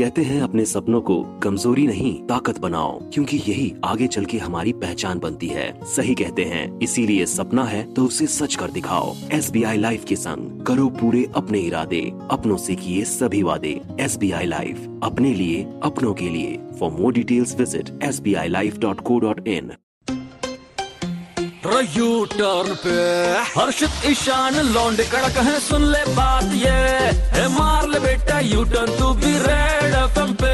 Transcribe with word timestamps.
कहते 0.00 0.22
हैं 0.22 0.40
अपने 0.42 0.64
सपनों 0.64 1.00
को 1.00 1.16
कमज़ोरी 1.42 1.86
नहीं, 1.86 2.12
ताकत 2.26 2.58
बनाओ, 2.58 2.92
क्योंकि 3.12 3.36
यही 3.38 3.72
आगे 3.84 4.06
चल 4.06 4.24
के 4.24 4.38
हमारी 4.38 4.72
पहचान 4.74 5.18
बनती 5.18 5.48
है। 5.48 5.66
सही 5.86 6.14
कहते 6.14 6.44
हैं, 6.44 6.78
इसीलिए 6.78 7.26
सपना 7.26 7.64
है 7.64 7.82
तो 7.94 8.04
उसे 8.04 8.26
सच 8.28 8.54
कर 8.54 8.70
दिखाओ। 8.70 9.14
एस 9.32 9.50
बी 9.50 9.62
आई 9.62 9.78
लाइफ 9.78 10.04
के 10.04 10.16
संग 10.16 10.64
करो 10.66 10.88
पूरे 11.00 11.26
अपने 11.36 11.60
इरादे, 11.60 12.00
अपनों 12.30 12.56
से 12.56 12.74
किए 12.76 13.04
सभी 13.04 13.42
वादे। 13.42 13.80
एस 14.00 14.16
बी 14.16 14.30
आई 14.32 14.46
लाइफ, 14.46 14.88
अपने 15.02 15.34
लिए, 15.34 15.62
अपनों 15.82 16.14
के 16.14 16.28
लिए। 16.28 16.58
For 16.80 16.90
more 16.92 17.12
details 17.12 17.54
visit 17.58 17.90
S 18.02 18.20
B 18.20 18.34
I 18.34 18.48
life 18.48 18.78
dot 18.78 19.00
co 19.00 19.18
dot 19.18 19.46
in 19.48 19.72
U 21.96 22.24
turn 22.30 22.74
पे, 22.76 22.92
हर्षित 23.50 24.04
ईशान 24.06 24.54
लौंडे 24.66 25.04
कड़क 25.04 25.36
है, 25.38 25.58
सुन 25.60 25.84
ले 25.84 26.04
बात 26.14 26.52
ये। 26.54 27.48
यू 28.60 28.64
टर्न 28.64 28.90
तू 28.98 29.12
भी 29.14 29.30
रेड 29.38 29.94
एफएम 29.94 30.32
पे। 30.32 30.48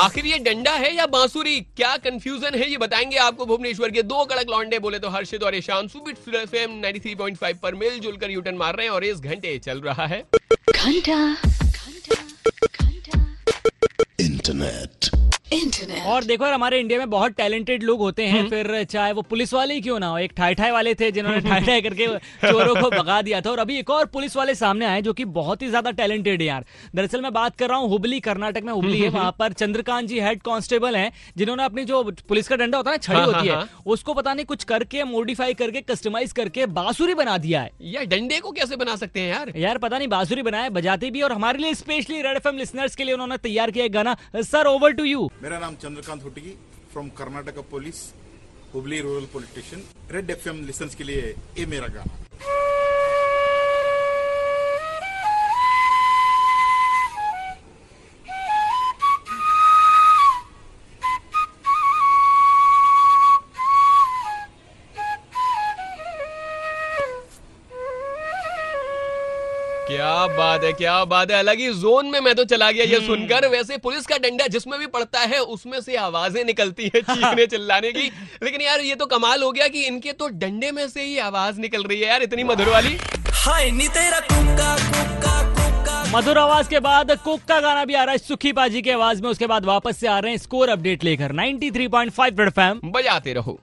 आखिर 0.00 0.26
ये 0.26 0.38
डंडा 0.38 0.72
है 0.72 0.94
या 0.96 1.06
बांसुरी? 1.06 1.60
क्या 1.76 1.96
कंफ्यूजन 1.96 2.54
है? 2.54 2.68
ये 2.70 2.76
बताएँगे 2.78 3.16
आपको 3.18 3.46
भुवनेश्वर 3.46 3.90
के 3.90 4.02
दो 4.02 4.24
कड़क 4.24 4.50
लौंडे 4.50 4.78
बोले 4.78 4.98
तो 4.98 5.08
हर्षित 5.08 5.42
और 5.42 5.54
ईशान। 5.54 5.88
सुबिट 5.88 6.34
एफएम 6.34 6.78
93.5 6.80 7.58
पर 7.62 7.74
मिलजुल 7.74 8.16
कर 8.16 8.30
यूटर्न 8.30 8.56
मार 8.56 8.76
रहे 8.76 8.86
हैं 8.86 8.92
और 8.92 9.04
इस 9.04 9.20
घंटे 9.20 9.56
चल 9.58 9.80
रहा 9.80 10.06
है। 10.06 10.22
घंटा 10.70 11.18
घंटा 11.32 12.20
घंटा। 12.84 13.18
Internet 14.20 15.10
internet. 15.52 16.04
और 16.06 16.24
देखो 16.24 16.44
यार 16.44 16.54
हमारे 16.54 16.78
इंडिया 16.80 16.98
में 16.98 17.10
बहुत 17.10 17.32
टैलेंटेड 17.32 17.82
लोग 17.82 18.00
होते 18.00 18.26
हैं 18.26 18.48
फिर 18.50 18.82
चाहे 18.84 19.12
वो 19.12 19.22
पुलिस 19.24 19.52
वाले 19.54 19.74
ही 19.74 19.80
क्यों 19.80 19.98
ना 20.00 20.06
हो 20.06 20.18
एक 20.18 20.32
ठाई 20.36 20.54
ठाई 20.54 20.70
वाले 20.70 20.94
थे 20.94 21.10
जिन्होंने 21.12 21.40
ठाई 21.48 21.60
ठाई 21.60 21.80
करके 21.80 22.06
चोरों 22.06 22.74
को 22.74 22.90
भगा 22.92 23.20
दिया 23.22 23.40
था। 23.40 23.50
और 23.50 23.58
अभी 23.58 23.78
एक 23.78 23.90
और 23.90 24.06
पुलिस 24.08 24.36
वाले 24.36 24.54
सामने 24.54 24.86
आए 24.86 25.02
जो 25.02 25.12
कि 25.12 25.24
बहुत 25.32 25.62
ही 25.62 25.68
ज़्यादा 25.68 25.90
टैलेंटेड 25.92 26.40
है 26.40 26.46
यार। 26.46 26.64
दरअसल 26.94 27.20
मैं 27.20 27.32
बात 27.32 27.56
कर 27.56 27.68
रहा 27.68 27.78
हूँ 27.78 27.88
हुबली 27.88 28.20
कर्नाटक 28.20 28.62
में 28.62 28.72
हुबली 28.72 28.98
है। 29.00 29.08
वहाँ 29.10 29.34
पर 29.38 29.52
चंद्रकांत 29.54 30.08
जी 30.08 30.20
हेड 30.20 30.42
कांस्टेबल 30.42 30.96
है 30.96 31.10
जिन्होंने 31.36 31.64
अपनी 31.64 31.84
जो 31.84 32.02
पुलिस 32.28 32.48
का 32.48 32.56
डंडा 32.56 32.78
होता 32.78 32.90
है 32.90 32.98
छड़ी 32.98 33.18
हाँ, 33.18 33.26
होती 33.26 33.48
हाँ, 33.48 33.60
है 33.60 33.68
उसको 33.86 34.14
पता 34.14 34.34
नहीं 34.34 34.46
कुछ 34.46 34.64
करके 34.64 35.04
मॉडिफाई 35.06 35.54
करके 35.54 35.80
कस्टमाइज 35.82 36.32
करके 36.32 36.66
बांसुरी 36.72 37.14
बना 37.14 37.36
दिया 37.38 37.60
है। 37.60 37.70
यार 37.92 38.04
डंडे 38.06 38.38
को 38.40 38.50
कैसे 38.52 38.76
बना 38.76 38.96
सकते 38.96 39.20
हैं 39.20 39.28
यार? 39.28 39.52
यार 39.56 39.78
पता 39.78 39.98
नहीं 39.98 40.08
बांसुरी 40.08 40.42
बनाया 40.42 40.68
बजाते 40.72 41.10
भी 41.10 41.22
और 41.22 41.32
हमारे 41.32 41.58
लिए 41.58 41.74
स्पेशली 41.74 42.20
रेड 42.22 42.36
एफएम 42.36 42.56
लिसनर्स 42.58 42.96
के 42.96 43.04
लिए 43.04 43.14
उन्होंने 43.14 43.36
तैयार 43.40 43.70
किया 43.70 43.86
गाना 43.92 44.16
सर 44.42 44.66
ओवर 44.66 44.92
टू 44.92 45.04
यू 45.04 45.28
मेरा 45.42 45.58
नाम 45.58 45.74
Chandrakant 45.82 46.22
Hutgi 46.22 46.50
from 46.90 47.08
Karnataka 47.18 47.62
police 47.70 47.98
Hubli 48.74 49.00
rural 49.02 49.24
police 49.32 49.48
station 49.50 49.82
red 50.10 50.30
FM 50.30 50.48
listeners 50.66 50.94
के 50.94 51.04
लिए 51.04 51.22
ये 51.58 51.66
मेरा 51.66 51.86
गाना। 51.94 52.21
क्या 69.86 70.26
बात 70.28 70.64
है 70.64 70.72
क्या 70.72 71.04
बात 71.04 71.30
है। 71.30 71.38
अलग 71.38 71.58
ही 71.58 71.72
जोन 71.74 72.06
में 72.06 72.18
मैं 72.20 72.34
तो 72.34 72.44
चला 72.44 72.70
गया 72.70 72.84
ये 72.84 73.00
सुनकर। 73.00 73.46
वैसे 73.48 73.76
पुलिस 73.78 74.06
का 74.06 74.18
डंडा 74.18 74.46
जिसमें 74.46 74.78
भी 74.80 74.86
पड़ता 74.88 75.20
है 75.22 75.38
उसमें 75.54 75.80
से 75.80 75.96
आवाज़ें 75.96 76.44
निकलती 76.44 76.90
है 76.94 77.00
चीखने 77.00 77.46
चिल्लाने 77.46 77.92
की। 77.92 78.10
लेकिन 78.42 78.60
यार 78.60 78.80
ये 78.80 78.94
तो 78.94 79.06
कमाल 79.06 79.42
हो 79.42 79.50
गया 79.52 79.68
कि 79.68 79.82
इनके 79.84 80.12
तो 80.12 80.28
डंडे 80.36 80.70
में 80.72 80.88
से 80.88 81.02
ही 81.02 81.18
आवाज़ 81.20 81.60
निकल 81.60 81.82
रही 81.82 82.00
है 82.00 82.08
यार 82.08 82.22
इतनी 82.22 82.44
मधुर 82.44 82.68
वाली। 82.68 82.96
हाय 83.36 83.70
नी 83.70 83.88
तेरा 83.88 84.20
कुक्का 84.22 84.76
कुक्का 84.76 85.40
कुक्का। 85.50 86.04
मधुर 86.10 86.38
आवाज़ 86.38 86.68
के 86.68 86.80
बाद 86.80 87.16
कुक 87.24 87.40
का 87.48 87.60
गाना 87.60 87.84
भी 87.84 87.94
आ 87.94 88.04
रहा 88.04 88.12
है। 88.12 88.18
सुखी 88.18 88.52
पाजी 88.52 88.82
की 88.82 88.90
आवाज़ 88.90 89.22
में 89.22 89.28
उसके 89.30 89.46
बाद 89.46 89.64
वापस 89.64 89.96
से 89.96 90.08
आ 90.08 90.18
रहे 90.18 90.32
हैं। 90.32 90.38
स्कोर 90.38 90.68
अपडेट 90.68 91.04
लेकर 91.04 91.32
93.5 91.32 92.38
रेड 92.38 92.48
एफएम 92.48 92.80
बजाते 92.92 93.32
रहो। 93.32 93.58